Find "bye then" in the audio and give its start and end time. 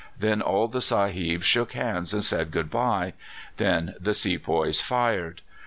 2.71-3.93